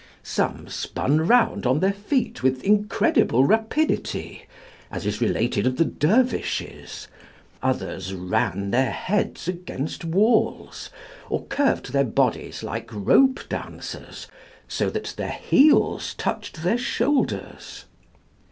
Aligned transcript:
Some 0.23 0.67
spun 0.67 1.27
round 1.27 1.67
on 1.67 1.79
their 1.79 1.93
feet 1.93 2.41
with 2.41 2.63
incredible 2.63 3.43
rapidity, 3.45 4.47
as 4.89 5.05
is 5.05 5.21
related 5.21 5.67
of 5.67 5.77
the 5.77 5.85
dervishes; 5.85 7.07
others 7.61 8.11
ran 8.15 8.71
their 8.71 8.89
heads 8.89 9.47
against 9.47 10.03
walls, 10.03 10.89
or 11.29 11.45
curved 11.45 11.93
their 11.93 12.03
bodies 12.03 12.63
like 12.63 12.89
rope 12.91 13.41
dancers, 13.47 14.25
so 14.67 14.89
that 14.89 15.13
their 15.17 15.33
heels 15.33 16.15
touched 16.15 16.63
their 16.63 16.79
shoulders. 16.79 17.85